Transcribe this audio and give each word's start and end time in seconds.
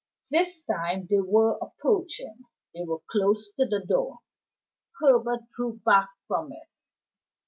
This 0.31 0.63
time, 0.63 1.05
they 1.11 1.19
were 1.21 1.59
approaching; 1.61 2.45
they 2.73 2.83
were 2.83 3.01
close 3.07 3.51
to 3.53 3.67
the 3.67 3.85
door. 3.87 4.21
Herbert 4.99 5.41
drew 5.55 5.79
back 5.85 6.09
from 6.27 6.51
it. 6.51 6.69